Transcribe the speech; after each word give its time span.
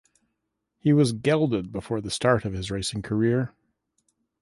He 0.79 0.93
was 0.93 1.11
gelded 1.11 1.71
before 1.71 2.01
the 2.01 2.09
start 2.09 2.43
of 2.43 2.53
his 2.53 2.71
racing 2.71 3.03
career. 3.03 3.53